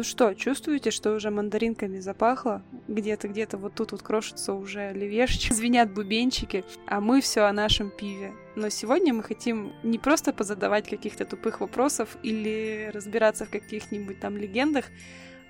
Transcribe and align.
Ну 0.00 0.04
что, 0.04 0.32
чувствуете, 0.32 0.90
что 0.90 1.12
уже 1.12 1.28
мандаринками 1.28 1.98
запахло? 2.00 2.62
Где-то, 2.88 3.28
где-то 3.28 3.58
вот 3.58 3.74
тут 3.74 3.92
вот 3.92 4.00
крошится 4.00 4.54
уже 4.54 4.94
левешечек, 4.94 5.52
звенят 5.54 5.92
бубенчики, 5.92 6.64
а 6.86 7.02
мы 7.02 7.20
все 7.20 7.42
о 7.42 7.52
нашем 7.52 7.90
пиве. 7.90 8.32
Но 8.56 8.70
сегодня 8.70 9.12
мы 9.12 9.22
хотим 9.22 9.74
не 9.82 9.98
просто 9.98 10.32
позадавать 10.32 10.88
каких-то 10.88 11.26
тупых 11.26 11.60
вопросов 11.60 12.16
или 12.22 12.90
разбираться 12.94 13.44
в 13.44 13.50
каких-нибудь 13.50 14.20
там 14.20 14.38
легендах, 14.38 14.86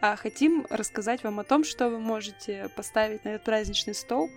а 0.01 0.17
хотим 0.17 0.67
рассказать 0.71 1.23
вам 1.23 1.41
о 1.41 1.45
том, 1.45 1.65
что 1.65 1.89
вы 1.89 1.99
можете 1.99 2.71
поставить 2.75 3.25
на 3.25 3.31
этот 3.31 3.45
праздничный 3.45 3.95
стол, 3.95 4.31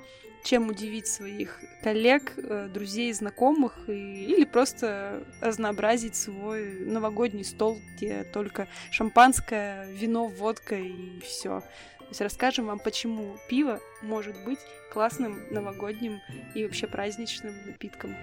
чем 0.43 0.67
удивить 0.67 1.07
своих 1.07 1.61
коллег, 1.81 2.33
э, 2.37 2.67
друзей, 2.67 3.13
знакомых, 3.13 3.87
и, 3.87 4.25
или 4.25 4.43
просто 4.43 5.23
разнообразить 5.41 6.15
свой 6.15 6.79
новогодний 6.79 7.45
стол, 7.45 7.79
где 7.95 8.23
только 8.25 8.67
шампанское, 8.91 9.87
вино, 9.91 10.27
водка 10.27 10.75
и 10.75 11.19
все. 11.21 11.61
То 11.99 12.07
есть 12.09 12.21
расскажем 12.21 12.65
вам, 12.65 12.79
почему 12.79 13.37
пиво 13.47 13.79
может 14.01 14.43
быть 14.43 14.59
классным 14.91 15.47
новогодним 15.49 16.19
и 16.53 16.65
вообще 16.65 16.87
праздничным 16.87 17.55
напитком. 17.65 18.15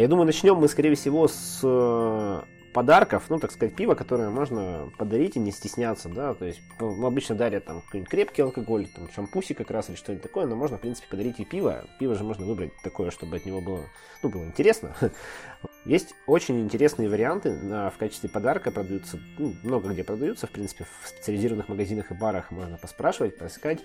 А 0.00 0.02
я 0.02 0.08
думаю, 0.08 0.24
начнем 0.24 0.56
мы, 0.56 0.66
скорее 0.66 0.94
всего, 0.94 1.28
с 1.28 1.60
э, 1.62 2.40
подарков, 2.72 3.24
ну, 3.28 3.38
так 3.38 3.52
сказать, 3.52 3.76
пиво, 3.76 3.94
которое 3.94 4.30
можно 4.30 4.90
подарить 4.96 5.36
и 5.36 5.38
не 5.38 5.52
стесняться, 5.52 6.08
да, 6.08 6.32
то 6.32 6.46
есть 6.46 6.62
ну, 6.80 7.04
обычно 7.04 7.34
дарят 7.34 7.66
там 7.66 7.82
какой-нибудь 7.82 8.10
крепкий 8.10 8.40
алкоголь, 8.40 8.86
там 8.86 9.10
шампуси 9.14 9.52
как 9.52 9.70
раз 9.70 9.90
или 9.90 9.96
что-нибудь 9.96 10.22
такое, 10.22 10.46
но 10.46 10.56
можно, 10.56 10.78
в 10.78 10.80
принципе, 10.80 11.06
подарить 11.06 11.38
и 11.38 11.44
пиво. 11.44 11.84
Пиво 11.98 12.14
же 12.14 12.24
можно 12.24 12.46
выбрать 12.46 12.72
такое, 12.82 13.10
чтобы 13.10 13.36
от 13.36 13.44
него 13.44 13.60
было, 13.60 13.84
ну, 14.22 14.30
было 14.30 14.44
интересно. 14.46 14.96
Есть 15.84 16.14
очень 16.26 16.60
интересные 16.60 17.08
варианты 17.08 17.52
в 17.52 17.94
качестве 17.98 18.28
подарка 18.28 18.70
продаются, 18.70 19.18
ну, 19.38 19.54
много 19.62 19.88
где 19.90 20.04
продаются, 20.04 20.46
в 20.46 20.50
принципе, 20.50 20.84
в 21.02 21.08
специализированных 21.08 21.68
магазинах 21.68 22.10
и 22.10 22.14
барах 22.14 22.50
можно 22.50 22.76
поспрашивать, 22.76 23.38
поискать. 23.38 23.80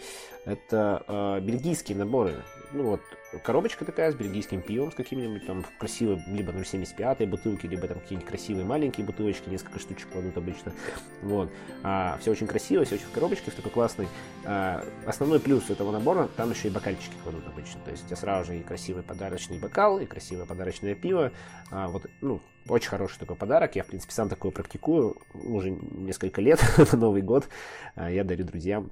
Это 0.46 1.04
э, 1.08 1.40
бельгийские 1.42 1.98
наборы. 1.98 2.36
Ну 2.74 2.84
вот, 2.84 3.02
коробочка 3.44 3.86
такая 3.86 4.12
с 4.12 4.16
бельгийским 4.16 4.62
пивом, 4.62 4.92
с 4.92 4.96
какими-нибудь 4.96 5.46
там 5.46 5.66
красивой, 5.80 6.22
либо 6.28 6.52
0,75 6.52 7.26
бутылки, 7.26 7.66
либо 7.66 7.88
там 7.88 8.00
какие-нибудь 8.00 8.28
красивые 8.28 8.66
маленькие 8.66 9.06
бутылочки, 9.06 9.50
несколько 9.50 9.80
штучек 9.80 10.10
кладут 10.10 10.38
обычно. 10.38 10.74
Вот. 11.22 11.52
А, 11.84 12.18
все 12.22 12.32
очень 12.32 12.48
красиво, 12.48 12.86
все 12.86 12.96
очень 12.96 13.06
в 13.06 13.12
коробочке, 13.12 13.52
в 13.52 13.56
такой 13.56 13.72
классной. 13.72 14.08
А, 14.46 14.86
основной 15.06 15.40
плюс 15.40 15.70
этого 15.70 15.92
набора, 15.92 16.30
там 16.36 16.52
еще 16.52 16.68
и 16.68 16.72
бокальчики 16.72 17.14
кладут 17.24 17.48
обычно. 17.48 17.80
То 17.84 17.92
есть 17.92 18.04
у 18.04 18.08
тебя 18.08 18.18
сразу 18.18 18.52
же 18.52 18.60
и 18.60 18.64
красивый 18.64 19.04
подарочный 19.04 19.58
бокал, 19.58 20.00
и 20.00 20.06
красивое 20.06 20.46
подарочное 20.46 20.96
пиво. 20.96 21.32
А, 21.72 21.85
вот, 21.90 22.06
ну, 22.22 22.40
очень 22.68 22.90
хороший 22.90 23.20
такой 23.20 23.36
подарок. 23.36 23.76
Я, 23.76 23.84
в 23.84 23.88
принципе, 23.88 24.14
сам 24.14 24.30
такое 24.30 24.52
практикую 24.52 25.18
уже 25.34 25.72
несколько 25.72 26.42
лет 26.42 26.60
на 26.92 26.98
Новый 26.98 27.22
год. 27.22 27.48
А, 27.96 28.10
я 28.10 28.24
дарю 28.24 28.46
друзьям 28.46 28.92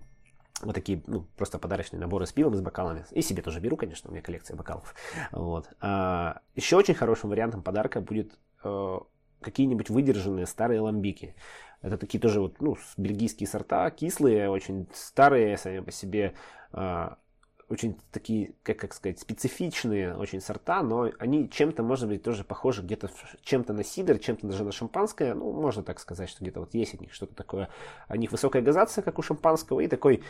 вот 0.62 0.76
такие, 0.76 1.02
ну, 1.08 1.26
просто 1.36 1.60
подарочные 1.60 2.00
наборы 2.00 2.26
с 2.26 2.32
пивом 2.32 2.56
с 2.56 2.62
бокалами. 2.62 3.06
И 3.12 3.22
себе 3.22 3.42
тоже 3.42 3.60
беру, 3.60 3.76
конечно, 3.76 4.10
у 4.10 4.14
меня 4.14 4.22
коллекция 4.22 4.56
бокалов. 4.56 4.96
Вот. 5.32 5.70
А, 5.82 6.42
еще 6.56 6.78
очень 6.78 6.94
хорошим 6.94 7.30
вариантом 7.30 7.62
подарка 7.62 8.02
будет 8.02 8.38
э, 8.64 9.00
какие-нибудь 9.42 9.90
выдержанные 9.90 10.46
старые 10.46 10.80
ламбики. 10.80 11.36
Это 11.82 11.98
такие 11.98 12.20
тоже 12.20 12.40
вот, 12.40 12.62
ну, 12.62 12.78
бельгийские 12.96 13.48
сорта, 13.48 13.90
кислые, 13.92 14.50
очень 14.50 14.88
старые 14.94 15.58
сами 15.58 15.82
по 15.82 15.92
себе, 15.92 16.34
э, 16.72 17.10
очень 17.74 17.98
такие, 18.12 18.54
как, 18.64 18.78
как 18.78 18.94
сказать, 18.94 19.20
специфичные 19.20 20.16
очень 20.16 20.40
сорта, 20.40 20.84
но 20.84 21.10
они 21.20 21.50
чем-то, 21.50 21.84
может 21.84 22.08
быть, 22.08 22.24
тоже 22.24 22.44
похожи 22.44 22.82
где-то 22.82 23.10
чем-то 23.42 23.74
на 23.74 23.84
сидр, 23.84 24.20
чем-то 24.20 24.48
даже 24.48 24.64
на 24.64 24.72
шампанское. 24.72 25.34
Ну, 25.34 25.52
можно 25.52 25.84
так 25.84 26.00
сказать, 26.00 26.30
что 26.30 26.44
где-то 26.44 26.62
вот 26.62 26.74
есть 26.74 26.94
от 26.94 27.02
них 27.02 27.14
что-то 27.14 27.36
такое. 27.36 27.70
У 28.10 28.16
них 28.16 28.32
высокая 28.32 28.62
газация, 28.62 29.02
как 29.02 29.18
у 29.18 29.22
шампанского, 29.22 29.80
и 29.80 29.88
такой 29.88 30.24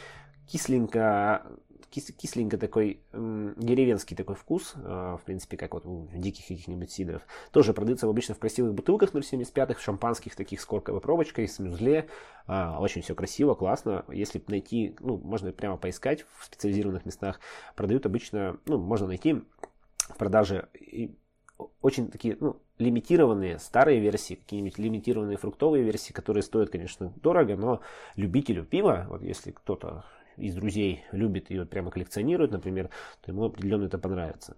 кисленько 0.48 1.46
кис, 1.90 2.12
кисленько 2.12 2.58
такой 2.58 3.02
деревенский 3.12 4.16
такой 4.16 4.36
вкус, 4.36 4.74
э, 4.76 4.80
в 4.80 5.22
принципе, 5.26 5.58
как 5.58 5.74
вот 5.74 5.86
у 5.86 6.08
диких 6.14 6.48
каких-нибудь 6.48 6.92
сидров. 6.92 7.22
Тоже 7.52 7.74
продается 7.74 8.08
обычно 8.08 8.36
в 8.36 8.40
красивых 8.40 8.74
бутылках 8.74 9.14
0,75, 9.14 9.80
шампанских 9.80 10.36
таких 10.36 10.62
с 10.62 10.66
корковой 10.66 11.02
пробочкой, 11.02 11.48
с 11.48 11.60
мюзле. 11.60 12.08
Э, 12.48 12.76
очень 12.78 13.02
все 13.02 13.16
красиво, 13.16 13.56
классно. 13.56 14.06
Если 14.10 14.44
найти, 14.48 14.96
ну, 15.00 15.18
можно 15.18 15.52
прямо 15.52 15.78
поискать 15.78 16.26
в 16.38 16.46
специализированных 16.46 17.06
местах. 17.06 17.40
Продают 17.76 18.06
обычно, 18.06 18.58
ну, 18.66 18.78
можно 18.78 19.08
найти 19.08 19.44
в 19.98 20.18
продаже 20.18 20.70
очень 21.82 22.10
такие, 22.10 22.38
ну, 22.40 22.62
лимитированные 22.78 23.60
старые 23.60 24.00
версии, 24.00 24.36
какие-нибудь 24.36 24.78
лимитированные 24.78 25.38
фруктовые 25.38 25.84
версии, 25.84 26.12
которые 26.12 26.44
стоят, 26.44 26.70
конечно, 26.70 27.14
дорого, 27.22 27.56
но 27.56 27.82
любителю 28.16 28.66
пива, 28.66 29.06
вот 29.10 29.22
если 29.22 29.52
кто-то 29.52 30.06
из 30.38 30.56
друзей 30.56 31.04
любит 31.12 31.50
ее 31.50 31.66
прямо 31.66 31.92
коллекционирует, 31.92 32.52
например, 32.52 32.90
то 33.22 33.32
ему 33.32 33.46
определенно 33.46 33.86
это 33.86 33.98
понравится. 33.98 34.56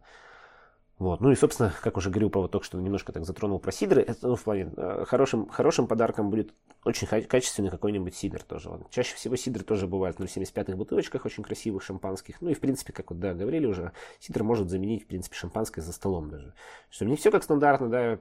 Вот. 0.97 1.19
Ну 1.19 1.30
и, 1.31 1.36
собственно, 1.36 1.74
как 1.81 1.97
уже 1.97 2.09
говорил, 2.09 2.31
вот 2.34 2.52
только 2.52 2.66
что 2.66 2.80
немножко 2.80 3.12
так 3.12 3.25
затронул 3.25 3.59
про 3.59 3.72
сидры, 3.72 4.02
это 4.02 4.30
ну, 4.30 4.35
в 4.35 4.44
плане 4.44 4.72
э, 4.78 5.03
хорошим, 5.06 5.50
хорошим 5.50 5.88
подарком 5.88 6.30
будет 6.30 6.53
очень 6.85 7.06
качественный 7.08 7.69
какой-нибудь 7.69 8.16
сидр 8.16 8.41
тоже. 8.41 8.69
Вот. 8.69 8.90
Чаще 8.91 9.16
всего 9.16 9.35
сидры 9.35 9.66
тоже 9.66 9.88
бывают 9.88 10.18
в 10.18 10.22
0,75 10.22 10.75
бутылочках, 10.75 11.25
очень 11.25 11.44
красивых, 11.44 11.84
шампанских. 11.84 12.41
Ну 12.41 12.50
и, 12.50 12.53
в 12.53 12.62
принципе, 12.62 12.94
как 12.94 13.09
вот, 13.09 13.19
да, 13.19 13.34
говорили 13.34 13.66
уже, 13.66 13.91
сидр 14.19 14.44
может 14.44 14.69
заменить, 14.69 15.03
в 15.03 15.08
принципе, 15.08 15.35
шампанское 15.35 15.81
за 15.81 15.91
столом 15.91 16.30
даже. 16.30 16.53
Что 16.90 17.03
не 17.03 17.18
все 17.18 17.30
как 17.30 17.44
стандартно, 17.44 17.90
да, 17.90 18.19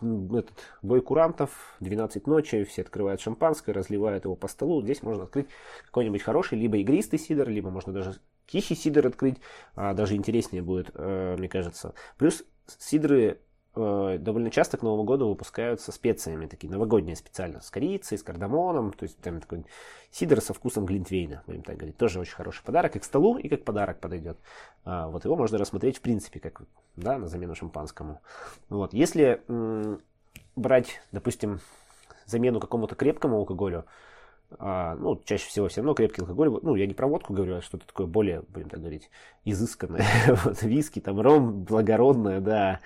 этот 0.00 0.58
бой 0.82 1.00
курантов, 1.00 1.76
12 1.80 2.26
ночи, 2.26 2.64
все 2.64 2.82
открывают 2.82 3.20
шампанское, 3.20 3.72
разливают 3.72 4.24
его 4.24 4.36
по 4.36 4.48
столу. 4.48 4.82
Здесь 4.82 5.02
можно 5.02 5.24
открыть 5.24 5.46
какой-нибудь 5.86 6.22
хороший, 6.22 6.58
либо 6.58 6.78
игристый 6.78 7.18
сидр, 7.18 7.48
либо 7.48 7.70
можно 7.70 7.92
даже 7.92 8.16
тихий 8.46 8.74
сидр 8.74 9.06
открыть, 9.06 9.38
а 9.74 9.94
даже 9.94 10.16
интереснее 10.16 10.62
будет, 10.62 10.90
э, 10.94 11.36
мне 11.38 11.48
кажется. 11.48 11.94
Плюс 12.18 12.44
сидры 12.78 13.40
Э, 13.76 14.18
довольно 14.18 14.50
часто 14.50 14.76
к 14.78 14.82
Новому 14.82 15.04
году 15.04 15.28
выпускаются 15.28 15.92
специями, 15.92 16.46
такие 16.46 16.70
новогодние 16.70 17.14
специально, 17.14 17.60
с 17.60 17.70
корицей, 17.70 18.18
с 18.18 18.22
кардамоном, 18.22 18.92
то 18.92 19.04
есть 19.04 19.16
там 19.18 19.40
такой 19.40 19.64
сидр 20.10 20.40
со 20.40 20.54
вкусом 20.54 20.86
глинтвейна, 20.86 21.44
будем 21.46 21.62
так 21.62 21.76
говорить. 21.76 21.96
Тоже 21.96 22.18
очень 22.18 22.34
хороший 22.34 22.64
подарок 22.64 22.96
и 22.96 22.98
к 22.98 23.04
столу, 23.04 23.38
и 23.38 23.48
как 23.48 23.64
подарок 23.64 24.00
подойдет. 24.00 24.38
А, 24.84 25.08
вот 25.08 25.24
его 25.24 25.36
можно 25.36 25.56
рассмотреть 25.56 25.98
в 25.98 26.00
принципе 26.00 26.40
как 26.40 26.62
да, 26.96 27.16
на 27.18 27.28
замену 27.28 27.54
шампанскому. 27.54 28.20
Вот. 28.68 28.92
Если 28.92 29.40
брать, 30.56 31.00
допустим, 31.12 31.60
замену 32.26 32.58
какому-то 32.58 32.96
крепкому 32.96 33.36
алкоголю, 33.36 33.84
а, 34.58 34.96
ну, 34.96 35.20
чаще 35.24 35.46
всего 35.46 35.68
все 35.68 35.80
равно 35.80 35.94
крепкий 35.94 36.22
алкоголь, 36.22 36.50
ну, 36.62 36.74
я 36.74 36.88
не 36.88 36.94
про 36.94 37.06
водку 37.06 37.32
говорю, 37.32 37.58
а 37.58 37.62
что-то 37.62 37.86
такое 37.86 38.08
более, 38.08 38.42
будем 38.48 38.68
так 38.68 38.80
говорить, 38.80 39.10
изысканное, 39.44 40.04
вот, 40.44 40.60
виски, 40.62 40.98
там, 40.98 41.20
ром, 41.20 41.62
благородное, 41.62 42.40
да, 42.40 42.80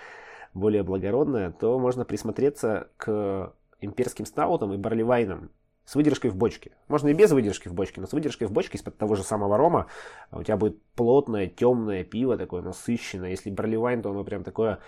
более 0.55 0.83
благородное, 0.83 1.51
то 1.51 1.79
можно 1.79 2.05
присмотреться 2.05 2.89
к 2.97 3.53
имперским 3.81 4.25
стаутам 4.25 4.73
и 4.73 4.77
барливайнам 4.77 5.51
с 5.85 5.95
выдержкой 5.95 6.31
в 6.31 6.37
бочке. 6.37 6.73
Можно 6.89 7.09
и 7.09 7.13
без 7.13 7.31
выдержки 7.33 7.69
в 7.69 7.75
бочке, 7.75 8.01
но 8.01 8.07
с 8.07 8.13
выдержкой 8.13 8.47
в 8.47 8.53
бочке 8.53 8.79
из-под 8.79 8.97
того 8.97 9.17
же 9.17 9.23
самого 9.23 9.59
рома 9.59 9.87
у 10.33 10.43
тебя 10.43 10.57
будет 10.57 10.83
плотное, 10.95 11.47
темное 11.47 12.05
пиво 12.05 12.39
такое 12.39 12.63
насыщенное. 12.63 13.31
Если 13.31 13.51
барливайн, 13.51 14.01
то 14.01 14.11
оно 14.11 14.25
прям 14.25 14.45
такое 14.45 14.79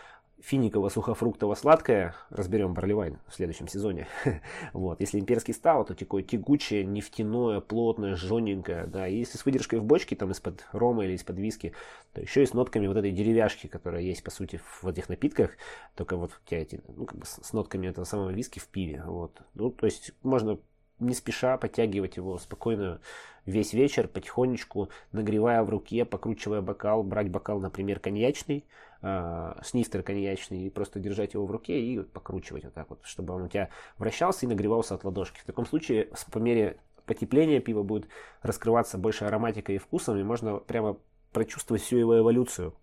финиково-сухофруктово-сладкое. 0.43 2.15
Разберем 2.31 2.75
барливайн 2.75 3.19
в 3.27 3.35
следующем 3.35 3.69
сезоне. 3.69 4.07
вот. 4.73 5.01
Если 5.01 5.19
имперский 5.19 5.55
стал, 5.55 5.85
то 5.85 5.95
такое 5.95 6.23
тягучее, 6.23 6.85
нефтяное, 6.85 7.61
плотное, 7.61 8.17
жжененькое. 8.17 8.87
Да. 8.87 9.09
И 9.09 9.17
если 9.17 9.39
с 9.39 9.45
выдержкой 9.45 9.81
в 9.81 9.85
бочке, 9.85 10.17
там 10.17 10.31
из-под 10.31 10.65
рома 10.73 11.05
или 11.05 11.13
из-под 11.15 11.39
виски, 11.39 11.73
то 12.13 12.21
еще 12.21 12.43
и 12.43 12.47
с 12.47 12.55
нотками 12.55 12.87
вот 12.87 12.97
этой 12.97 13.13
деревяшки, 13.13 13.67
которая 13.67 14.03
есть, 14.03 14.23
по 14.23 14.31
сути, 14.31 14.61
в 14.83 14.89
этих 14.89 15.09
напитках. 15.09 15.53
Только 15.95 16.17
вот 16.17 16.33
у 16.33 16.49
тебя 16.49 16.63
эти, 16.63 16.81
ну, 16.89 17.07
как 17.07 17.19
бы 17.19 17.27
с 17.27 17.53
нотками 17.53 17.87
этого 17.87 18.05
самого 18.05 18.31
виски 18.31 18.59
в 18.59 18.69
пиве. 18.69 19.03
Вот. 19.07 19.41
Ну, 19.55 19.71
то 19.71 19.87
есть 19.87 20.13
можно 20.23 20.59
не 20.99 21.15
спеша 21.15 21.57
подтягивать 21.57 22.17
его 22.17 22.39
спокойно 22.39 23.01
весь 23.45 23.73
вечер, 23.73 24.09
потихонечку 24.09 24.91
нагревая 25.13 25.63
в 25.63 25.71
руке, 25.71 26.05
покручивая 26.05 26.61
бокал, 26.61 27.03
брать 27.03 27.31
бокал, 27.31 27.61
например, 27.61 28.01
коньячный, 28.01 28.65
э, 29.03 29.55
снистер 29.63 30.03
коньячный, 30.03 30.67
и 30.67 30.71
просто 30.71 30.99
держать 30.99 31.35
его 31.35 31.47
в 31.47 31.51
руке 31.51 31.81
и 31.81 32.01
покручивать 32.03 32.65
вот 32.65 32.75
так 32.75 32.91
вот, 32.91 33.01
чтобы 33.05 33.35
он 33.35 33.43
у 33.43 33.49
тебя 33.49 33.71
вращался 33.99 34.47
и 34.47 34.49
нагревался 34.49 34.95
от 34.95 35.05
ладошки. 35.05 35.41
В 35.41 35.45
таком 35.45 35.67
случае, 35.67 36.09
по 36.33 36.39
мере 36.39 36.79
потепления 37.07 37.61
пива 37.61 37.83
будет 37.83 38.09
раскрываться 38.43 38.99
больше 38.99 39.25
ароматикой 39.25 39.77
и 39.77 39.79
вкусом, 39.79 40.19
и 40.19 40.25
можно 40.25 40.57
прямо 40.57 40.97
прочувствовать 41.33 41.83
всю 41.83 41.99
его 41.99 42.19
эволюцию 42.19 42.75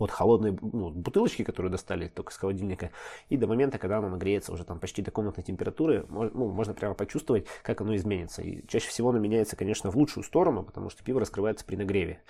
от 0.00 0.10
холодной 0.10 0.56
ну, 0.60 0.90
бутылочки, 0.90 1.44
которую 1.44 1.70
достали 1.70 2.08
только 2.08 2.32
с 2.32 2.36
холодильника, 2.36 2.90
и 3.28 3.36
до 3.36 3.46
момента, 3.46 3.78
когда 3.78 3.98
она 3.98 4.08
нагреется 4.08 4.52
уже 4.52 4.64
там 4.64 4.80
почти 4.80 5.02
до 5.02 5.10
комнатной 5.10 5.44
температуры, 5.44 6.06
ну, 6.08 6.48
можно 6.48 6.74
прямо 6.74 6.94
почувствовать, 6.94 7.46
как 7.62 7.80
оно 7.80 7.94
изменится. 7.94 8.42
И 8.42 8.66
чаще 8.66 8.88
всего 8.88 9.10
оно 9.10 9.18
меняется, 9.18 9.56
конечно, 9.56 9.90
в 9.90 9.96
лучшую 9.96 10.24
сторону, 10.24 10.62
потому 10.62 10.90
что 10.90 11.04
пиво 11.04 11.20
раскрывается 11.20 11.64
при 11.64 11.76
нагреве. 11.76 12.22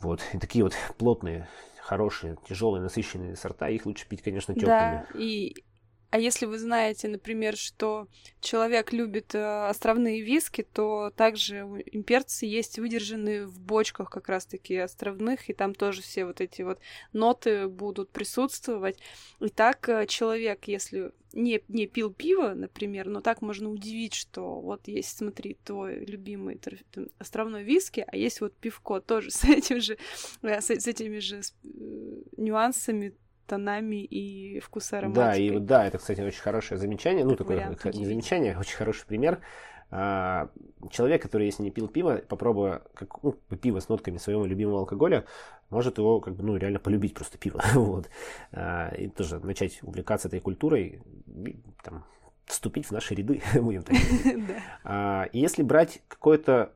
Вот, 0.00 0.20
и 0.32 0.38
такие 0.38 0.64
вот 0.64 0.74
плотные, 0.98 1.48
хорошие, 1.80 2.36
тяжелые, 2.48 2.82
насыщенные 2.82 3.36
сорта, 3.36 3.68
их 3.68 3.86
лучше 3.86 4.08
пить, 4.08 4.22
конечно, 4.22 4.54
теплыми. 4.54 4.66
Да, 4.68 5.06
и 5.14 5.64
а 6.12 6.18
если 6.18 6.44
вы 6.44 6.58
знаете, 6.58 7.08
например, 7.08 7.56
что 7.56 8.06
человек 8.42 8.92
любит 8.92 9.34
э, 9.34 9.66
островные 9.66 10.20
виски, 10.20 10.62
то 10.62 11.10
также 11.16 11.64
у 11.64 11.78
имперцы 11.78 12.44
есть 12.44 12.78
выдержанные 12.78 13.46
в 13.46 13.58
бочках 13.58 14.10
как 14.10 14.28
раз-таки 14.28 14.76
островных, 14.76 15.48
и 15.48 15.54
там 15.54 15.74
тоже 15.74 16.02
все 16.02 16.26
вот 16.26 16.42
эти 16.42 16.60
вот 16.60 16.80
ноты 17.14 17.66
будут 17.66 18.10
присутствовать. 18.10 18.98
И 19.40 19.48
так 19.48 19.88
э, 19.88 20.06
человек, 20.06 20.68
если 20.68 21.12
не, 21.32 21.62
не 21.68 21.86
пил 21.86 22.12
пиво, 22.12 22.52
например, 22.52 23.08
но 23.08 23.22
так 23.22 23.40
можно 23.40 23.70
удивить, 23.70 24.12
что 24.12 24.60
вот 24.60 24.88
есть, 24.88 25.16
смотри, 25.16 25.56
твой 25.64 26.04
любимый 26.04 26.60
островной 27.20 27.62
виски, 27.62 28.04
а 28.06 28.18
есть 28.18 28.42
вот 28.42 28.54
пивко 28.54 29.00
тоже 29.00 29.30
с 29.30 29.44
этим 29.44 29.80
же, 29.80 29.96
э, 30.42 30.60
с, 30.60 30.68
с 30.68 30.86
этими 30.86 31.20
же 31.20 31.40
нюансами 32.36 33.14
тонами 33.52 34.02
и 34.02 34.60
вкус 34.60 34.94
ароматикой. 34.94 35.24
Да, 35.24 35.36
и 35.36 35.58
да, 35.58 35.86
это, 35.86 35.98
кстати, 35.98 36.22
очень 36.22 36.40
хорошее 36.40 36.80
замечание. 36.80 37.22
Ну, 37.22 37.36
такое 37.36 37.76
не 37.92 38.06
замечание, 38.06 38.54
а 38.54 38.60
очень 38.60 38.76
хороший 38.76 39.06
пример. 39.06 39.40
А, 39.90 40.48
человек, 40.90 41.20
который, 41.20 41.44
если 41.44 41.62
не 41.62 41.70
пил 41.70 41.86
пиво, 41.86 42.22
попробуя 42.26 42.80
как, 42.94 43.22
ну, 43.22 43.32
пиво 43.60 43.78
с 43.78 43.90
нотками 43.90 44.16
своего 44.16 44.46
любимого 44.46 44.78
алкоголя, 44.78 45.26
может 45.68 45.98
его 45.98 46.20
как 46.20 46.34
бы, 46.34 46.42
ну, 46.42 46.56
реально 46.56 46.78
полюбить 46.78 47.12
просто 47.12 47.36
пиво. 47.36 47.60
вот. 47.74 48.08
А, 48.52 48.88
и 48.96 49.08
тоже 49.08 49.38
начать 49.40 49.82
увлекаться 49.82 50.28
этой 50.28 50.40
культурой, 50.40 51.02
и, 51.26 51.56
там, 51.82 52.06
вступить 52.46 52.86
в 52.86 52.92
наши 52.92 53.14
ряды, 53.14 53.42
будем 53.54 53.82
так 53.82 53.94
говорить. 53.94 55.34
И 55.34 55.38
если 55.38 55.62
брать 55.62 56.00
какое-то 56.08 56.72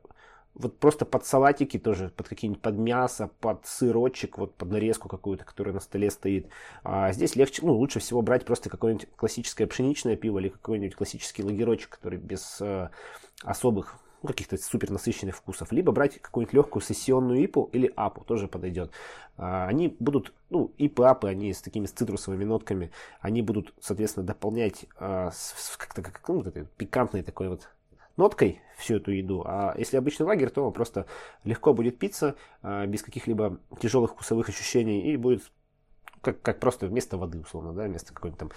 вот 0.57 0.77
просто 0.79 1.05
под 1.05 1.25
салатики 1.25 1.77
тоже, 1.77 2.11
под 2.15 2.27
какие-нибудь, 2.27 2.61
под 2.61 2.75
мясо, 2.77 3.29
под 3.39 3.65
сырочек, 3.65 4.37
вот 4.37 4.55
под 4.55 4.71
нарезку 4.71 5.07
какую-то, 5.07 5.45
которая 5.45 5.73
на 5.73 5.79
столе 5.79 6.09
стоит. 6.09 6.47
А 6.83 7.11
здесь 7.11 7.35
легче, 7.35 7.61
ну, 7.65 7.73
лучше 7.73 7.99
всего 7.99 8.21
брать 8.21 8.45
просто 8.45 8.69
какое-нибудь 8.69 9.07
классическое 9.15 9.67
пшеничное 9.67 10.15
пиво 10.15 10.39
или 10.39 10.49
какой-нибудь 10.49 10.95
классический 10.95 11.43
лагерочек, 11.43 11.89
который 11.89 12.17
без 12.17 12.57
э, 12.59 12.89
особых 13.43 13.99
ну, 14.23 14.29
каких-то 14.29 14.57
супер 14.57 14.89
насыщенных 14.89 15.35
вкусов, 15.35 15.71
либо 15.71 15.91
брать 15.91 16.19
какую-нибудь 16.19 16.53
легкую 16.53 16.81
сессионную 16.81 17.43
ипу 17.43 17.69
или 17.71 17.91
апу, 17.95 18.23
тоже 18.23 18.47
подойдет. 18.47 18.91
А, 19.37 19.67
они 19.67 19.95
будут, 19.99 20.33
ну, 20.49 20.71
ипы, 20.77 21.03
апы, 21.03 21.27
они 21.27 21.53
с 21.53 21.61
такими 21.61 21.85
с 21.85 21.91
цитрусовыми 21.91 22.43
нотками, 22.43 22.91
они 23.21 23.41
будут, 23.41 23.73
соответственно, 23.79 24.25
дополнять 24.25 24.85
а, 24.97 25.29
с, 25.31 25.77
как-то, 25.77 26.01
как, 26.01 26.27
ну, 26.27 26.37
вот 26.37 26.47
этой 26.47 26.65
пикантной 26.77 27.21
такой 27.21 27.49
вот 27.49 27.69
ноткой 28.17 28.61
всю 28.77 28.97
эту 28.97 29.11
еду. 29.11 29.43
А 29.45 29.73
если 29.77 29.97
обычный 29.97 30.25
лагерь, 30.25 30.49
то 30.49 30.69
просто 30.71 31.05
легко 31.43 31.73
будет 31.73 31.97
питься, 31.97 32.35
а, 32.61 32.85
без 32.85 33.01
каких-либо 33.01 33.59
тяжелых 33.79 34.11
вкусовых 34.11 34.49
ощущений, 34.49 35.11
и 35.11 35.17
будет 35.17 35.51
как, 36.21 36.41
как 36.41 36.59
просто 36.59 36.87
вместо 36.87 37.17
воды, 37.17 37.39
условно, 37.39 37.73
да, 37.73 37.83
вместо 37.83 38.13
какой-нибудь 38.13 38.39
там 38.39 38.51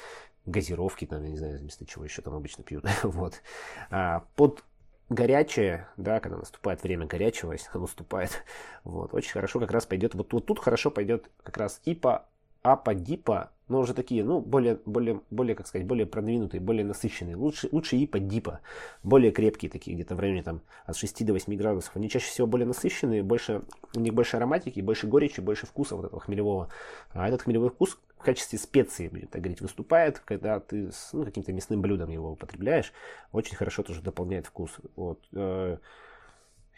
газировки, 0.46 1.06
там, 1.06 1.22
я 1.22 1.30
не 1.30 1.36
знаю, 1.36 1.58
вместо 1.58 1.86
чего 1.86 2.04
еще 2.04 2.22
там 2.22 2.34
обычно 2.34 2.64
пьют. 2.64 2.84
вот. 3.02 3.42
А, 3.90 4.24
под 4.36 4.64
горячее, 5.08 5.88
да, 5.96 6.20
когда 6.20 6.38
наступает 6.38 6.82
время 6.82 7.06
горячего, 7.06 7.52
если 7.52 7.68
оно 7.72 7.82
наступает, 7.82 8.44
вот, 8.84 9.14
очень 9.14 9.32
хорошо 9.32 9.60
как 9.60 9.70
раз 9.70 9.86
пойдет, 9.86 10.14
вот, 10.14 10.32
вот 10.32 10.46
тут 10.46 10.58
хорошо 10.58 10.90
пойдет 10.90 11.30
как 11.42 11.56
раз 11.56 11.80
и 11.84 11.94
по 11.94 12.26
апа, 12.62 12.94
дипа, 12.94 13.52
но 13.70 13.78
уже 13.78 13.94
такие, 13.94 14.24
ну, 14.24 14.40
более, 14.40 14.80
более, 14.84 15.20
более, 15.30 15.54
как 15.54 15.68
сказать, 15.68 15.86
более 15.86 16.04
продвинутые, 16.04 16.60
более 16.60 16.84
насыщенные. 16.84 17.36
Лучше, 17.36 17.68
лучше 17.70 17.96
ипа, 17.96 18.18
дипа, 18.18 18.60
более 19.04 19.30
крепкие 19.30 19.70
такие, 19.70 19.94
где-то 19.94 20.16
в 20.16 20.20
районе 20.20 20.42
там 20.42 20.60
от 20.86 20.96
6 20.96 21.24
до 21.24 21.32
8 21.32 21.54
градусов. 21.56 21.94
Они 21.94 22.10
чаще 22.10 22.26
всего 22.26 22.48
более 22.48 22.66
насыщенные, 22.66 23.22
больше, 23.22 23.62
у 23.94 24.00
них 24.00 24.12
больше 24.12 24.36
ароматики, 24.36 24.80
больше 24.80 25.06
горечи, 25.06 25.40
больше 25.40 25.66
вкуса 25.66 25.94
вот 25.94 26.06
этого 26.06 26.20
хмелевого. 26.20 26.68
А 27.12 27.28
этот 27.28 27.42
хмелевой 27.42 27.70
вкус 27.70 27.96
в 28.18 28.22
качестве 28.22 28.58
специи, 28.58 29.08
будем 29.08 29.28
так 29.28 29.40
говорить, 29.40 29.60
выступает, 29.60 30.18
когда 30.18 30.58
ты 30.58 30.90
с 30.90 31.10
ну, 31.12 31.24
каким-то 31.24 31.52
мясным 31.52 31.80
блюдом 31.80 32.10
его 32.10 32.32
употребляешь. 32.32 32.92
Очень 33.30 33.54
хорошо 33.54 33.84
тоже 33.84 34.02
дополняет 34.02 34.46
вкус. 34.46 34.72
Вот. 34.96 35.20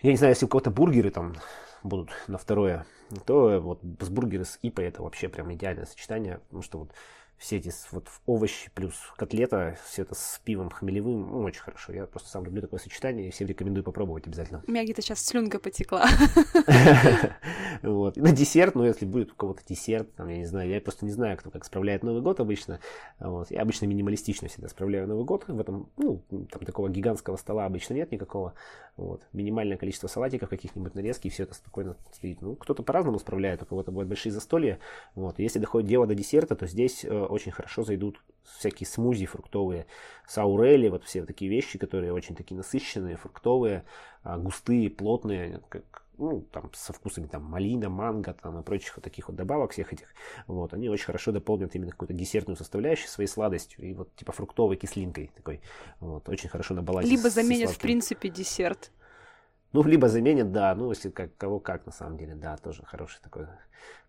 Я 0.03 0.11
не 0.11 0.17
знаю, 0.17 0.33
если 0.33 0.47
у 0.47 0.49
кого-то 0.49 0.71
бургеры 0.73 1.11
там 1.11 1.37
будут 1.85 2.11
на 2.27 2.37
второе, 2.37 2.87
то 3.25 3.61
вот 3.61 3.81
с 4.01 4.09
бургеры 4.09 4.45
с 4.45 4.59
ипой 4.61 4.87
это 4.87 5.03
вообще 5.03 5.29
прям 5.29 5.53
идеальное 5.55 5.87
сочетание, 5.87 6.41
потому 6.49 6.63
что 6.63 6.79
вот 6.79 6.93
все 7.43 7.57
эти 7.57 7.73
вот 7.91 8.07
овощи 8.25 8.71
плюс 8.73 8.95
котлета, 9.17 9.77
все 9.85 10.03
это 10.03 10.15
с 10.15 10.41
пивом 10.45 10.71
хмелевым, 10.71 11.29
ну, 11.29 11.41
очень 11.41 11.61
хорошо. 11.61 11.93
Я 11.93 12.07
просто 12.07 12.29
сам 12.29 12.45
люблю 12.45 12.63
такое 12.63 12.79
сочетание 12.79 13.29
и 13.29 13.31
всем 13.33 13.49
рекомендую 13.49 13.83
попробовать 13.83 14.29
обязательно. 14.29 14.63
У 14.65 14.71
меня 14.71 14.85
где-то 14.85 15.03
сейчас 15.03 15.25
слюнка 15.25 15.59
потекла. 15.59 16.07
Вот. 17.83 18.17
На 18.17 18.31
десерт, 18.31 18.77
ну, 18.77 18.85
если 18.85 19.05
будет 19.05 19.33
у 19.33 19.35
кого-то 19.35 19.63
десерт, 19.67 20.15
там, 20.15 20.29
я 20.29 20.37
не 20.37 20.45
знаю, 20.45 20.71
я 20.71 20.81
просто 20.81 21.05
не 21.05 21.11
знаю, 21.11 21.37
кто 21.37 21.51
как 21.51 21.65
справляет 21.65 22.05
Новый 22.05 22.23
год 22.23 22.39
обычно. 22.39 22.79
Вот. 23.19 23.51
Я 23.51 23.63
обычно 23.63 23.87
минималистично 23.87 24.47
всегда 24.47 24.69
справляю 24.69 25.09
Новый 25.09 25.25
год. 25.25 25.49
В 25.49 25.59
этом, 25.59 25.91
ну, 25.97 26.23
там 26.31 26.65
такого 26.65 26.89
гигантского 26.89 27.37
стола 27.37 27.67
обычно 27.67 27.95
нет 27.95 28.13
никакого. 28.13 28.55
Вот. 28.97 29.23
Минимальное 29.33 29.77
количество 29.77 30.07
салатиков, 30.07 30.49
каких-нибудь 30.49 30.95
нарезки, 30.95 31.27
и 31.27 31.31
все 31.31 31.43
это 31.43 31.55
спокойно 31.55 31.97
стоит. 32.13 32.41
Ну, 32.41 32.55
кто-то 32.55 32.85
по-разному 32.85 33.19
справляет, 33.19 33.63
у 33.63 33.67
кого-то 33.67 33.91
бывают 33.91 34.09
большие 34.09 34.33
застолья. 34.33 34.79
Вот. 35.17 35.41
Если 35.41 35.59
доходит 35.59 35.89
дело 35.89 36.07
до 36.07 36.15
десерта, 36.15 36.55
то 36.55 36.67
здесь 36.67 37.05
э, 37.05 37.09
очень 37.33 37.53
хорошо 37.53 37.83
зайдут 37.83 38.21
всякие 38.45 38.87
смузи 38.87 39.27
фруктовые, 39.27 39.87
саурели, 40.27 40.89
вот 40.89 41.05
все 41.05 41.25
такие 41.25 41.51
вещи, 41.51 41.79
которые 41.79 42.13
очень 42.13 42.35
такие 42.35 42.57
насыщенные, 42.57 43.17
фруктовые, 43.17 43.85
а, 44.23 44.39
густые, 44.39 44.91
плотные, 44.91 45.61
как, 45.69 46.05
ну, 46.19 46.43
там, 46.53 46.71
со 46.75 46.93
вкусами 46.93 47.27
там 47.27 47.45
малина, 47.45 47.89
манго, 47.89 48.35
там, 48.35 48.59
и 48.59 48.63
прочих 48.63 48.97
вот 48.97 49.05
таких 49.05 49.29
вот 49.29 49.37
добавок 49.37 49.73
всех 49.73 49.93
этих, 49.93 50.09
вот, 50.47 50.75
они 50.75 50.89
очень 50.89 51.07
хорошо 51.07 51.33
дополнят 51.33 51.75
именно 51.75 51.93
какую-то 51.93 52.15
десертную 52.15 52.57
составляющую 52.57 53.09
своей 53.09 53.29
сладостью 53.29 53.85
и 53.85 53.95
вот 53.95 54.15
типа 54.17 54.33
фруктовой 54.33 54.77
кислинкой 54.77 55.31
такой, 55.35 55.61
вот, 56.01 56.29
очень 56.29 56.49
хорошо 56.49 56.75
на 56.75 56.83
балансе. 56.83 57.11
Либо 57.11 57.31
заменят, 57.31 57.71
в 57.71 57.79
принципе, 57.79 58.29
десерт. 58.29 58.91
Ну, 59.73 59.83
либо 59.83 60.09
заменят, 60.09 60.53
да, 60.53 60.75
ну, 60.75 60.91
если 60.91 61.11
как, 61.11 61.37
кого 61.37 61.59
как, 61.59 61.87
на 61.87 61.93
самом 61.93 62.19
деле, 62.19 62.35
да, 62.35 62.57
тоже 62.57 62.83
хороший 62.85 63.21
такой 63.23 63.47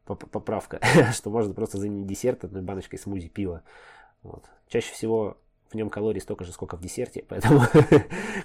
поправка, 0.06 0.82
что 1.14 1.30
можно 1.30 1.54
просто 1.54 1.78
заменить 1.78 2.08
десерт 2.08 2.44
одной 2.44 2.62
баночкой 2.62 3.00
смузи 3.00 3.30
пива. 3.30 3.64
Вот. 4.22 4.44
Чаще 4.68 4.92
всего 4.94 5.38
в 5.74 5.76
нем 5.76 5.90
калорий 5.90 6.22
столько 6.22 6.44
же, 6.44 6.52
сколько 6.52 6.78
в 6.78 6.82
десерте, 6.82 7.26
поэтому 7.30 7.62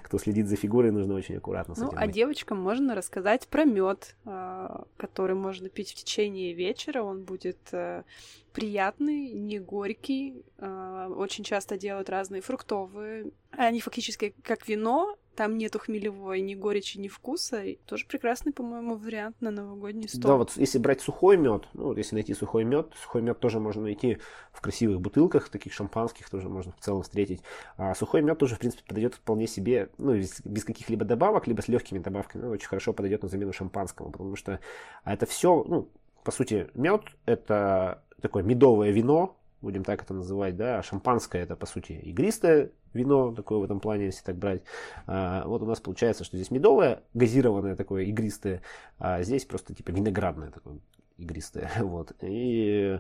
кто 0.03 0.19
следит 0.19 0.49
за 0.49 0.57
фигурой, 0.57 0.91
нужно 0.91 1.15
очень 1.15 1.37
аккуратно 1.37 1.75
с 1.75 1.79
Ну, 1.79 1.91
а 1.95 2.07
девочкам 2.07 2.61
можно 2.61 2.95
рассказать 2.95 3.47
про 3.49 3.65
мед, 3.65 4.17
а, 4.25 4.85
который 4.97 5.37
можно 5.37 5.69
пить 5.69 5.93
в 5.93 5.95
течение 5.95 6.55
вечера. 6.55 7.03
Он 7.03 7.23
будет 7.23 7.59
э, 7.73 8.05
приятный, 8.53 9.33
не 9.33 9.59
горький. 9.59 10.43
А, 10.59 11.09
очень 11.09 11.45
часто 11.45 11.77
делают 11.77 12.09
разные 12.09 12.41
фруктовые. 12.41 13.31
Они 13.51 13.81
фактически 13.81 14.35
как 14.43 14.67
вино, 14.69 15.17
там 15.39 15.57
нету 15.57 15.79
хмелевой 15.79 16.41
ни 16.41 16.57
горечи, 16.57 16.99
ни 16.99 17.07
вкуса. 17.07 17.63
И 17.63 17.77
тоже 17.87 18.07
прекрасный, 18.07 18.53
по-моему, 18.53 18.97
вариант 18.97 19.37
на 19.41 19.53
новогодний 19.53 20.09
стол. 20.09 20.23
Да, 20.23 20.37
вот 20.37 20.57
если 20.57 20.79
брать 20.79 21.01
сухой 21.01 21.37
мед, 21.37 21.63
ну, 21.75 21.85
вот 21.85 21.97
если 21.97 22.17
найти 22.17 22.35
сухой 22.35 22.65
мед, 22.65 22.93
сухой 23.01 23.23
мед 23.23 23.39
тоже 23.39 23.61
можно 23.61 23.83
найти 23.83 24.19
в 24.51 24.61
красивых 24.61 25.01
бутылках, 25.01 25.49
таких 25.49 25.73
шампанских 25.73 26.29
тоже 26.29 26.49
можно 26.49 26.73
в 26.73 26.81
целом 26.81 27.03
встретить. 27.03 27.41
А 27.77 27.95
сухой 27.95 28.21
мед 28.23 28.37
тоже, 28.37 28.57
в 28.57 28.59
принципе, 28.59 28.83
подойдет 28.85 29.15
вполне 29.15 29.47
себе, 29.47 29.91
ну, 29.97 30.17
без, 30.17 30.41
без 30.41 30.65
каких-либо 30.65 31.05
добавок, 31.05 31.47
либо 31.47 31.63
с 31.63 31.69
легкими 31.69 32.01
добавками. 32.01 32.43
Ну, 32.43 32.51
очень 32.51 32.67
хорошо 32.67 32.93
подойдет 32.93 33.23
на 33.23 33.29
замену 33.29 33.53
шампанскому, 33.53 34.11
потому 34.11 34.35
что 34.35 34.59
это 35.05 35.25
все, 35.27 35.63
ну, 35.69 35.89
по 36.25 36.33
сути, 36.33 36.67
мед 36.75 37.03
это 37.27 38.03
такое 38.21 38.43
медовое 38.43 38.91
вино, 38.91 39.38
будем 39.61 39.85
так 39.85 40.03
это 40.03 40.15
называть, 40.15 40.57
да, 40.57 40.79
а 40.79 40.83
шампанское 40.83 41.43
это, 41.43 41.57
по 41.57 41.67
сути, 41.67 41.93
игристое 41.93 42.71
вино, 42.93 43.35
такое 43.35 43.59
в 43.59 43.65
этом 43.65 43.81
плане, 43.81 44.07
если 44.07 44.25
так 44.25 44.37
брать. 44.37 44.63
А, 45.07 45.45
вот 45.47 45.63
у 45.63 45.67
нас 45.67 45.81
получается, 45.81 46.25
что 46.25 46.37
здесь 46.37 46.51
медовое, 46.51 47.03
газированное 47.15 47.77
такое, 47.77 48.05
игристое, 48.05 48.63
а 48.99 49.23
здесь 49.23 49.45
просто 49.45 49.75
типа 49.75 49.91
виноградное 49.91 50.51
такое 50.51 50.79
игристое, 51.17 51.71
вот. 51.81 52.13
И, 52.23 52.99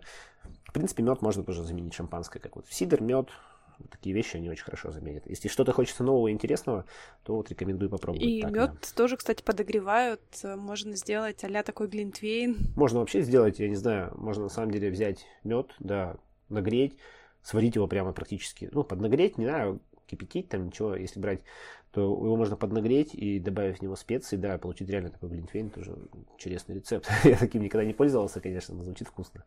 в 0.64 0.72
принципе, 0.72 1.02
мед 1.02 1.22
можно 1.22 1.42
тоже 1.42 1.64
заменить 1.64 1.94
шампанское, 1.94 2.40
как 2.40 2.56
вот 2.56 2.66
сидр, 2.68 3.00
мед, 3.00 3.28
вот 3.78 3.90
такие 3.90 4.14
вещи 4.14 4.36
они 4.36 4.50
очень 4.50 4.64
хорошо 4.64 4.90
заменят. 4.90 5.24
Если 5.26 5.48
что-то 5.48 5.72
хочется 5.72 6.02
нового 6.02 6.28
и 6.28 6.32
интересного, 6.32 6.84
то 7.22 7.36
вот 7.36 7.48
рекомендую 7.48 7.90
попробовать. 7.90 8.26
И 8.26 8.42
мед 8.42 8.72
да. 8.72 8.88
тоже, 8.96 9.16
кстати, 9.16 9.42
подогревают. 9.42 10.20
Можно 10.42 10.96
сделать 10.96 11.44
а 11.44 11.62
такой 11.62 11.86
глинтвейн. 11.86 12.56
Можно 12.74 12.98
вообще 12.98 13.22
сделать, 13.22 13.60
я 13.60 13.68
не 13.68 13.76
знаю, 13.76 14.12
можно 14.16 14.44
на 14.44 14.48
самом 14.48 14.72
деле 14.72 14.90
взять 14.90 15.24
мед, 15.44 15.70
да, 15.78 16.16
нагреть, 16.48 16.96
сварить 17.42 17.76
его 17.76 17.86
прямо 17.86 18.12
практически. 18.12 18.68
Ну, 18.72 18.84
поднагреть, 18.84 19.38
не 19.38 19.46
знаю, 19.46 19.80
кипятить 20.06 20.48
там 20.48 20.66
ничего, 20.66 20.94
если 20.96 21.20
брать, 21.20 21.40
то 21.92 22.02
его 22.02 22.36
можно 22.36 22.56
поднагреть 22.56 23.14
и 23.14 23.38
добавив 23.38 23.78
в 23.78 23.82
него 23.82 23.96
специи, 23.96 24.36
да, 24.36 24.58
получить 24.58 24.88
реально 24.88 25.10
такой 25.10 25.30
глинтвейн, 25.30 25.70
тоже 25.70 25.96
интересный 26.34 26.76
рецепт. 26.76 27.10
Я 27.24 27.36
таким 27.36 27.62
никогда 27.62 27.84
не 27.84 27.94
пользовался, 27.94 28.40
конечно, 28.40 28.74
но 28.74 28.84
звучит 28.84 29.08
вкусно. 29.08 29.44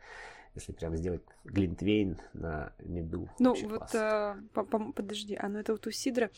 Если 0.56 0.74
прям 0.74 0.96
сделать 0.96 1.22
глинтвейн 1.46 2.18
на 2.34 2.74
меду. 2.80 3.30
Ну, 3.40 3.56
вот, 3.70 3.96
а, 3.96 4.38
по 4.54 4.62
-по 4.62 4.92
подожди, 4.92 5.36
а 5.36 5.48
ну 5.50 5.60
это 5.60 5.72
вот 5.72 5.88
у 5.88 5.92
Сидра 5.92 6.30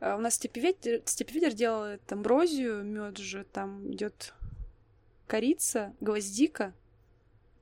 а, 0.00 0.16
у 0.16 0.20
нас 0.20 0.34
степеведер, 0.34 1.02
степеведер 1.04 1.52
делает 1.52 2.10
амброзию, 2.10 2.82
мед 2.84 3.18
же 3.18 3.44
там 3.44 3.92
идет 3.92 4.34
корица, 5.26 5.94
гвоздика, 6.00 6.72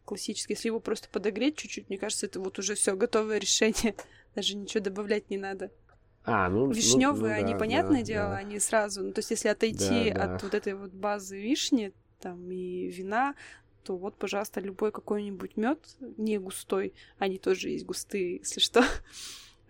классический. 0.08 0.54
Если 0.54 0.68
его 0.68 0.80
просто 0.80 1.08
подогреть 1.10 1.56
чуть-чуть, 1.56 1.88
мне 1.90 1.98
кажется, 1.98 2.26
это 2.26 2.40
вот 2.40 2.58
уже 2.58 2.74
все 2.74 2.96
готовое 2.96 3.38
решение. 3.38 3.94
Даже 4.34 4.56
ничего 4.56 4.82
добавлять 4.82 5.28
не 5.30 5.36
надо. 5.36 5.70
А, 6.24 6.48
ну, 6.48 6.70
Вишневые, 6.70 7.36
ну, 7.36 7.40
ну, 7.40 7.44
они, 7.44 7.52
да, 7.52 7.58
понятное 7.58 8.00
да, 8.00 8.06
дело, 8.06 8.28
да. 8.30 8.36
они 8.36 8.58
сразу. 8.58 9.02
Ну, 9.02 9.12
то 9.12 9.20
есть, 9.20 9.30
если 9.30 9.48
отойти 9.48 10.10
Да, 10.10 10.26
да. 10.26 10.34
от 10.34 10.42
вот 10.42 10.54
этой 10.54 10.74
вот 10.74 10.92
базы 10.92 11.40
вишни, 11.40 11.92
там 12.20 12.50
и 12.50 12.88
вина, 12.88 13.34
то 13.84 13.96
вот, 13.96 14.16
пожалуйста, 14.16 14.60
любой 14.60 14.92
какой-нибудь 14.92 15.56
мед 15.56 15.78
не 16.16 16.38
густой, 16.38 16.92
они 17.18 17.38
тоже 17.38 17.70
есть 17.70 17.86
густые, 17.86 18.38
если 18.38 18.60
что. 18.60 18.84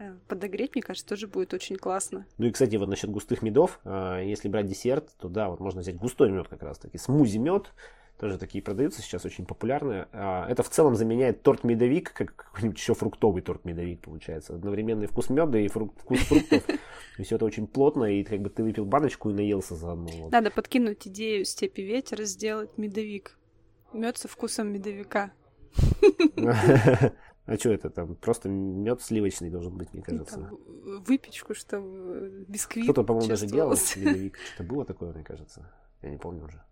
Э, 0.00 0.14
Подогреть, 0.28 0.76
мне 0.76 0.82
кажется, 0.82 1.08
тоже 1.08 1.26
будет 1.26 1.52
очень 1.52 1.74
классно. 1.74 2.24
Ну 2.38 2.46
и, 2.46 2.52
кстати, 2.52 2.76
вот 2.76 2.88
насчет 2.88 3.10
густых 3.10 3.42
медов, 3.42 3.80
а, 3.82 4.20
если 4.20 4.48
брать 4.48 4.68
десерт, 4.68 5.10
то 5.18 5.28
да, 5.28 5.48
вот 5.48 5.58
можно 5.58 5.80
взять 5.80 5.96
густой 5.96 6.30
мед 6.30 6.46
как 6.46 6.62
раз 6.62 6.78
таки. 6.78 6.98
Смузи 6.98 7.38
мед, 7.38 7.72
тоже 8.18 8.38
такие 8.38 8.62
продаются 8.62 9.00
сейчас, 9.02 9.24
очень 9.24 9.46
популярные. 9.46 10.08
А, 10.12 10.46
Это 10.48 10.62
в 10.62 10.68
целом 10.68 10.94
заменяет 10.96 11.42
торт-медовик, 11.42 12.12
как 12.12 12.34
какой-нибудь 12.34 12.78
еще 12.78 12.94
фруктовый 12.94 13.42
торт-медовик 13.42 14.00
получается. 14.00 14.54
Одновременный 14.54 15.06
вкус 15.06 15.30
меда 15.30 15.58
и 15.58 15.68
фрук- 15.68 15.94
вкус 15.98 16.18
фруктов. 16.20 16.62
И 17.18 17.22
все 17.24 17.34
это 17.34 17.44
очень 17.46 17.66
плотно, 17.66 18.04
и 18.04 18.22
как 18.22 18.40
бы 18.40 18.48
ты 18.48 18.62
выпил 18.62 18.84
баночку 18.84 19.28
и 19.30 19.32
наелся 19.32 19.74
заодно. 19.74 20.06
вот. 20.18 20.30
Надо 20.30 20.52
подкинуть 20.52 21.04
идею 21.08 21.44
степи 21.44 21.80
ветер 21.82 22.22
сделать 22.22 22.78
медовик. 22.78 23.36
Мед 23.92 24.18
со 24.18 24.28
вкусом 24.28 24.72
медовика. 24.72 25.32
А 27.46 27.56
что 27.56 27.70
это 27.70 27.88
там? 27.88 28.14
Просто 28.16 28.50
мед 28.50 29.00
сливочный 29.00 29.48
должен 29.48 29.74
быть, 29.74 29.94
мне 29.94 30.02
кажется. 30.02 30.34
Там, 30.34 30.54
э, 30.54 30.98
выпечку, 31.06 31.54
чтобы 31.54 32.44
бисквит 32.46 32.84
Кто-то, 32.84 33.04
по-моему, 33.04 33.26
даже 33.26 33.46
делал 33.46 33.70
медовик. 33.96 34.36
Что-то 34.54 34.68
было 34.68 34.84
такое, 34.84 35.12
мне 35.14 35.24
кажется. 35.24 35.66
Я 36.02 36.10
не 36.10 36.18
помню 36.18 36.44
уже. 36.44 36.62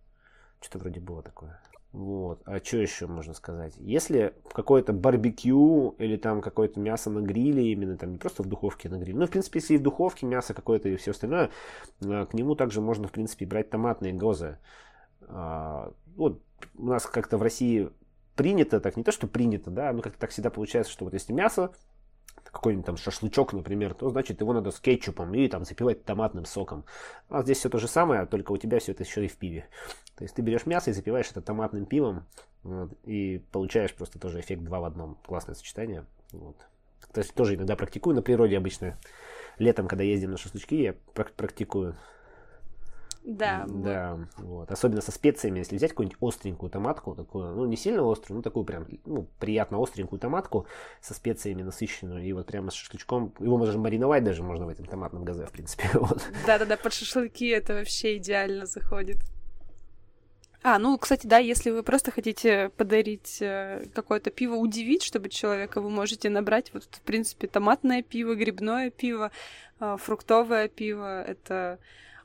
Что-то 0.67 0.81
вроде 0.81 0.99
было 0.99 1.23
такое. 1.23 1.61
Вот. 1.93 2.43
А 2.45 2.59
что 2.59 2.79
еще 2.79 3.07
можно 3.07 3.35
сказать? 3.35 3.75
Если 3.77 4.35
какое-то 4.53 4.93
барбекю 4.93 5.95
или 5.99 6.17
там 6.17 6.43
какое-то 6.43 6.81
мясо 6.81 7.09
на 7.09 7.21
гриле, 7.21 7.71
именно 7.71 7.97
там 7.97 8.11
не 8.11 8.19
просто 8.19 8.43
в 8.43 8.47
духовке 8.47 8.89
на 8.89 8.99
гриле, 8.99 9.17
ну, 9.17 9.27
в 9.27 9.31
принципе, 9.31 9.61
если 9.61 9.75
и 9.75 9.79
в 9.79 9.83
духовке 9.83 10.27
мясо 10.27 10.55
какое-то 10.55 10.89
и 10.89 10.97
все 10.97 11.13
остальное, 11.13 11.51
а, 12.05 12.27
к 12.27 12.35
нему 12.35 12.57
также 12.57 12.81
можно, 12.81 13.07
в 13.07 13.13
принципе, 13.13 13.47
брать 13.47 13.71
томатные 13.71 14.13
гозы. 14.13 14.59
А, 15.29 15.93
Вот 16.17 16.43
у 16.77 16.87
нас 16.87 17.07
как-то 17.07 17.39
в 17.39 17.43
России 17.43 17.91
принято, 18.35 18.81
так 18.81 18.97
не 18.97 19.05
то, 19.05 19.13
что 19.13 19.29
принято, 19.29 19.71
да, 19.71 19.93
но 19.93 20.03
как-то 20.03 20.19
так 20.19 20.31
всегда 20.31 20.51
получается, 20.51 20.93
что 20.93 21.05
вот 21.05 21.15
если 21.15 21.33
мясо, 21.33 21.71
какой-нибудь 22.45 22.87
там 22.87 22.97
шашлычок, 22.97 23.53
например, 23.53 23.95
то 23.95 24.09
значит 24.09 24.41
его 24.41 24.53
надо 24.53 24.71
с 24.71 24.81
кетчупом 24.81 25.35
и 25.35 25.49
там 25.49 25.65
запивать 25.65 26.05
томатным 26.05 26.45
соком. 26.45 26.85
А 27.29 27.43
здесь 27.43 27.59
все 27.59 27.69
то 27.69 27.79
же 27.79 27.89
самое, 27.89 28.27
только 28.27 28.53
у 28.53 28.57
тебя 28.57 28.79
все 28.79 28.93
это 28.93 29.05
еще 29.05 29.25
и 29.25 29.29
в 29.29 29.37
пиве. 29.37 29.67
То 30.17 30.25
есть 30.25 30.35
ты 30.35 30.43
берешь 30.43 30.67
мясо 30.67 30.91
и 30.91 30.95
запиваешь 30.95 31.31
это 31.31 31.43
томатным 31.43 31.85
пивом 31.87 32.25
вот, 32.63 32.93
и 33.05 33.43
получаешь 33.53 33.95
просто 33.95 34.19
тоже 34.19 34.41
эффект 34.41 34.63
два 34.63 34.81
в 34.81 34.85
одном. 34.85 35.19
Классное 35.27 35.55
сочетание. 35.55 36.07
Вот. 36.33 36.57
То 37.13 37.21
есть 37.21 37.35
тоже 37.35 37.55
иногда 37.55 37.77
практикую 37.77 38.17
на 38.17 38.23
природе 38.23 38.57
обычно. 38.57 38.99
Летом, 39.59 39.89
когда 39.89 40.05
ездим 40.05 40.33
на 40.33 40.37
шашлычки, 40.37 40.75
я 40.75 40.95
прак- 41.15 41.33
практикую. 41.37 41.97
Да. 43.27 43.65
Да, 43.69 44.21
вот. 44.37 44.71
Особенно 44.71 45.01
со 45.01 45.11
специями, 45.11 45.59
если 45.59 45.77
взять 45.77 45.91
какую-нибудь 45.91 46.19
остренькую 46.21 46.71
томатку, 46.71 47.17
такую, 47.17 47.57
ну, 47.57 47.67
не 47.67 47.77
сильно 47.77 48.09
острую, 48.09 48.37
ну, 48.37 48.43
такую 48.43 48.65
прям, 48.65 48.87
ну, 49.05 49.29
приятно 49.41 49.83
остренькую 49.83 50.21
томатку 50.21 50.67
со 51.01 51.13
специями 51.13 51.63
насыщенную, 51.63 52.23
и 52.23 52.33
вот 52.33 52.47
прямо 52.47 52.71
с 52.71 52.75
шашлычком, 52.75 53.35
его 53.41 53.59
можно 53.59 53.81
мариновать 53.81 54.23
даже 54.23 54.45
можно 54.45 54.67
в 54.67 54.69
этом 54.69 54.87
томатном 54.87 55.25
газе, 55.25 55.45
в 55.45 55.51
принципе, 55.51 55.91
вот. 55.95 56.23
Да-да-да, 56.47 56.77
под 56.77 56.95
шашлыки 56.95 57.49
это 57.49 57.75
вообще 57.75 58.17
идеально 58.17 58.65
заходит. 58.65 59.19
А, 60.63 60.79
ну, 60.79 60.97
кстати, 60.97 61.27
да, 61.27 61.39
если 61.39 61.71
вы 61.71 61.83
просто 61.83 62.13
хотите 62.13 62.71
подарить 62.77 63.39
э, 63.41 63.87
какое-то 63.93 64.31
пиво, 64.31 64.55
удивить, 64.55 65.03
чтобы 65.03 65.31
человека, 65.31 65.81
вы 65.81 65.91
можете 65.91 66.31
набрать 66.31 66.73
вот, 66.73 66.85
в 66.85 67.01
принципе, 67.01 67.49
томатное 67.49 68.03
пиво, 68.03 68.37
грибное 68.37 68.91
пиво, 68.91 69.33
э, 69.81 69.97
фруктовое 69.99 70.69
пиво. 70.69 71.23
Это 71.23 71.79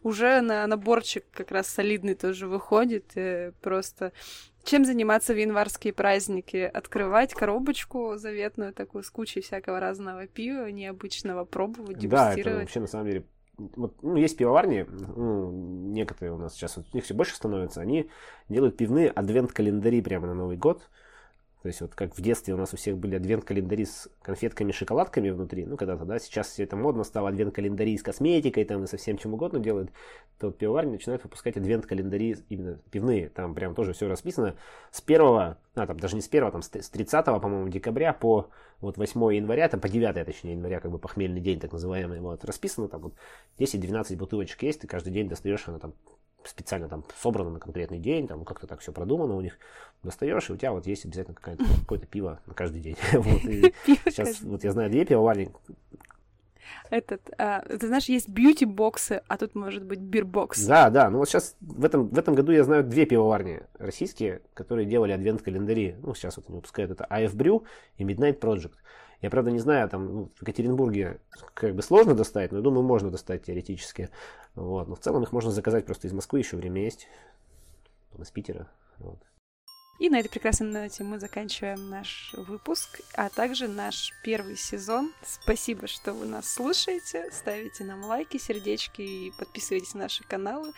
уже 0.03 0.41
на 0.41 0.65
наборчик 0.67 1.25
как 1.31 1.51
раз 1.51 1.67
солидный 1.67 2.15
тоже 2.15 2.47
выходит. 2.47 3.05
э, 3.15 3.51
Просто 3.61 4.11
чем 4.63 4.85
заниматься 4.85 5.33
в 5.33 5.37
январские 5.37 5.93
праздники? 5.93 6.57
Открывать 6.57 7.33
коробочку 7.33 8.15
заветную 8.17 8.73
такую 8.73 9.03
с 9.03 9.09
кучей 9.09 9.41
всякого 9.41 9.79
разного 9.79 10.27
пива, 10.27 10.69
необычного, 10.71 11.45
пробовать, 11.45 11.97
Да, 12.07 12.33
это 12.33 12.35
дегустировать. 12.35 12.59
вообще 12.61 12.79
на 12.79 12.87
самом 12.87 13.05
деле 13.07 13.25
вот, 13.57 14.01
ну, 14.01 14.15
есть 14.15 14.37
пивоварни, 14.37 14.87
ну, 15.15 15.51
некоторые 15.93 16.33
у 16.33 16.37
нас 16.37 16.53
сейчас, 16.55 16.77
вот, 16.77 16.87
у 16.93 16.95
них 16.95 17.03
все 17.05 17.13
больше 17.13 17.35
становится, 17.35 17.81
они 17.81 18.09
делают 18.49 18.77
пивные 18.77 19.09
адвент-календари 19.09 20.01
прямо 20.01 20.27
на 20.27 20.33
Новый 20.33 20.57
год. 20.57 20.89
То 21.61 21.67
есть 21.67 21.79
вот 21.81 21.93
как 21.93 22.17
в 22.17 22.21
детстве 22.21 22.55
у 22.55 22.57
нас 22.57 22.73
у 22.73 22.77
всех 22.77 22.97
были 22.97 23.15
адвент-календари 23.15 23.85
с 23.85 24.09
конфетками, 24.23 24.71
шоколадками 24.71 25.29
внутри, 25.29 25.65
ну 25.65 25.77
когда-то, 25.77 26.05
да, 26.05 26.17
сейчас 26.17 26.47
все 26.47 26.63
это 26.63 26.75
модно 26.75 27.03
стало, 27.03 27.29
адвент-календари 27.29 27.95
с 27.97 28.01
косметикой 28.01 28.65
там 28.65 28.83
и 28.83 28.87
со 28.87 28.97
всем 28.97 29.17
чем 29.17 29.35
угодно 29.35 29.59
делают, 29.59 29.91
то 30.39 30.47
вот 30.47 30.57
пивоварни 30.57 30.93
начинают 30.93 31.23
выпускать 31.23 31.57
адвент-календари 31.57 32.37
именно 32.49 32.79
пивные, 32.89 33.29
там 33.29 33.53
прям 33.53 33.75
тоже 33.75 33.93
все 33.93 34.07
расписано. 34.07 34.55
С 34.91 35.01
первого, 35.01 35.59
а 35.75 35.85
там 35.85 35.99
даже 35.99 36.15
не 36.15 36.21
с 36.21 36.27
первого, 36.27 36.51
там 36.51 36.63
с 36.63 36.71
с 36.73 36.89
30 36.89 37.25
по-моему, 37.25 37.67
декабря 37.69 38.13
по 38.13 38.49
вот 38.79 38.97
8 38.97 39.35
января, 39.35 39.69
там 39.69 39.79
по 39.79 39.87
9 39.87 40.25
точнее 40.25 40.53
января, 40.53 40.79
как 40.79 40.89
бы 40.89 40.97
похмельный 40.97 41.41
день 41.41 41.59
так 41.59 41.71
называемый, 41.71 42.21
вот, 42.21 42.43
расписано 42.43 42.87
там 42.87 43.01
вот 43.01 43.13
10-12 43.59 44.15
бутылочек 44.17 44.63
есть, 44.63 44.81
ты 44.81 44.87
каждый 44.87 45.13
день 45.13 45.29
достаешь, 45.29 45.67
она 45.67 45.77
там 45.77 45.93
специально 46.45 46.87
там 46.87 47.03
собрано 47.19 47.51
на 47.51 47.59
конкретный 47.59 47.99
день, 47.99 48.27
там 48.27 48.45
как-то 48.45 48.67
так 48.67 48.79
все 48.79 48.91
продумано 48.91 49.35
у 49.35 49.41
них, 49.41 49.57
достаешь, 50.03 50.49
и 50.49 50.53
у 50.53 50.57
тебя 50.57 50.71
вот 50.71 50.87
есть 50.87 51.05
обязательно 51.05 51.35
какое-то 51.35 52.05
пиво 52.05 52.39
на 52.45 52.53
каждый 52.53 52.81
день. 52.81 52.95
Вот, 53.13 53.43
и 53.45 53.73
сейчас 54.05 54.41
вот 54.41 54.63
я 54.63 54.71
знаю 54.71 54.89
две 54.89 55.05
пивоварни, 55.05 55.51
Этот, 56.89 57.21
а, 57.37 57.61
ты 57.61 57.87
знаешь, 57.87 58.05
есть 58.05 58.29
бьюти-боксы, 58.29 59.21
а 59.27 59.37
тут 59.37 59.55
может 59.55 59.83
быть 59.83 59.99
бирбокс. 59.99 60.65
Да, 60.65 60.89
да, 60.89 61.09
ну 61.09 61.19
вот 61.19 61.29
сейчас 61.29 61.55
в 61.61 61.85
этом, 61.85 62.07
в 62.07 62.17
этом 62.17 62.35
году 62.35 62.51
я 62.51 62.63
знаю 62.63 62.83
две 62.83 63.05
пивоварни 63.05 63.61
российские, 63.77 64.41
которые 64.53 64.85
делали 64.85 65.11
адвент-календари. 65.11 65.95
Ну, 66.01 66.13
сейчас 66.15 66.37
вот 66.37 66.47
они 66.47 66.57
выпускают 66.57 66.91
это 66.91 67.07
AF 67.09 67.35
Brew 67.35 67.63
и 67.97 68.03
Midnight 68.03 68.39
Project. 68.39 68.73
Я, 69.21 69.29
правда, 69.29 69.51
не 69.51 69.59
знаю, 69.59 69.87
там 69.87 70.05
ну, 70.13 70.31
в 70.35 70.41
Екатеринбурге 70.41 71.19
как 71.53 71.75
бы 71.75 71.81
сложно 71.83 72.15
достать, 72.15 72.51
но 72.51 72.57
я 72.57 72.63
думаю, 72.63 72.83
можно 72.83 73.11
достать 73.11 73.43
теоретически. 73.43 74.09
Вот. 74.55 74.87
Но 74.87 74.95
в 74.95 74.99
целом 74.99 75.23
их 75.23 75.31
можно 75.31 75.51
заказать 75.51 75.85
просто 75.85 76.07
из 76.07 76.13
Москвы, 76.13 76.39
еще 76.39 76.57
время 76.57 76.83
есть. 76.83 77.07
Из 78.17 78.31
Питера. 78.31 78.67
Вот. 78.97 79.19
И 79.99 80.09
на 80.09 80.19
этой 80.19 80.29
прекрасной 80.29 80.65
ноте 80.65 81.03
мы 81.03 81.19
заканчиваем 81.19 81.87
наш 81.91 82.33
выпуск, 82.35 83.01
а 83.13 83.29
также 83.29 83.67
наш 83.67 84.11
первый 84.23 84.57
сезон. 84.57 85.13
Спасибо, 85.23 85.85
что 85.85 86.13
вы 86.13 86.25
нас 86.25 86.51
слушаете, 86.51 87.29
ставите 87.31 87.83
нам 87.83 88.03
лайки, 88.03 88.37
сердечки 88.37 89.03
и 89.03 89.31
подписывайтесь 89.37 89.93
на 89.93 90.01
наши 90.01 90.23
каналы. 90.23 90.73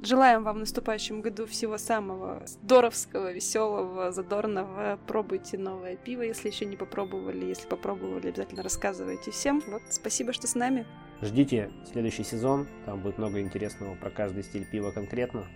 Желаем 0.00 0.42
вам 0.42 0.56
в 0.56 0.60
наступающем 0.60 1.20
году 1.20 1.46
всего 1.46 1.78
самого 1.78 2.42
здоровского, 2.46 3.32
веселого, 3.32 4.10
задорного. 4.10 4.98
Пробуйте 5.06 5.58
новое 5.58 5.96
пиво, 5.96 6.22
если 6.22 6.48
еще 6.48 6.64
не 6.64 6.76
попробовали. 6.76 7.44
Если 7.46 7.68
попробовали, 7.68 8.28
обязательно 8.28 8.62
рассказывайте 8.62 9.30
всем. 9.30 9.62
Вот, 9.68 9.82
спасибо, 9.90 10.32
что 10.32 10.46
с 10.46 10.54
нами. 10.54 10.86
Ждите 11.20 11.70
следующий 11.92 12.24
сезон, 12.24 12.66
там 12.84 13.00
будет 13.00 13.18
много 13.18 13.40
интересного 13.40 13.94
про 13.94 14.10
каждый 14.10 14.42
стиль 14.42 14.66
пива 14.68 14.90
конкретно. 14.90 15.46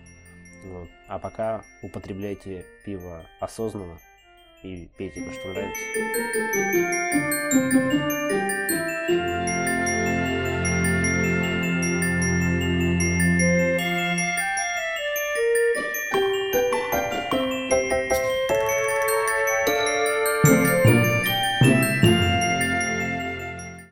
Вот. 0.65 0.87
А 1.07 1.19
пока 1.19 1.63
употребляйте 1.83 2.65
пиво 2.85 3.25
осознанно 3.41 3.99
и 4.63 4.89
пейте 4.97 5.25
то, 5.25 5.33
что 5.33 5.49
нравится. 5.49 5.81